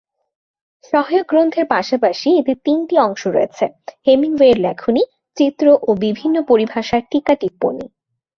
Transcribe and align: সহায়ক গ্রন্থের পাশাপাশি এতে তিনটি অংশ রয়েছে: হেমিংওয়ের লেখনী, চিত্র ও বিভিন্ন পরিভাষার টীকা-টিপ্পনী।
সহায়ক 0.93 1.25
গ্রন্থের 1.29 1.65
পাশাপাশি 1.67 2.29
এতে 2.39 2.53
তিনটি 2.65 2.95
অংশ 2.99 3.21
রয়েছে: 3.27 3.65
হেমিংওয়ের 4.05 4.57
লেখনী, 4.59 5.03
চিত্র 5.37 5.65
ও 5.81 5.89
বিভিন্ন 6.03 6.35
পরিভাষার 6.49 7.01
টীকা-টিপ্পনী। 7.11 7.85